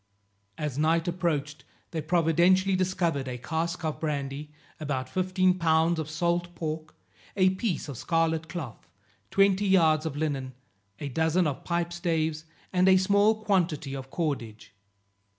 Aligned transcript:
As 0.57 0.79
night 0.79 1.07
approached, 1.07 1.63
they 1.91 2.01
providentially 2.01 2.75
discovered 2.75 3.27
a 3.27 3.37
cask 3.37 3.85
of 3.85 3.99
brandy, 3.99 4.51
about 4.79 5.07
fifteen 5.07 5.59
pounds 5.59 5.99
of 5.99 6.09
salt 6.09 6.55
pork, 6.55 6.95
a 7.37 7.51
piece 7.51 7.87
of 7.87 7.99
scarlet 7.99 8.49
cloth, 8.49 8.87
twenty 9.29 9.67
yards 9.67 10.07
of 10.07 10.17
linen, 10.17 10.55
a 10.99 11.07
dozen 11.07 11.45
of 11.45 11.63
pipe 11.63 11.93
staves, 11.93 12.45
and 12.73 12.89
a 12.89 12.97
small 12.97 13.43
quantity 13.43 13.95
of 13.95 14.09
cordage. 14.09 14.73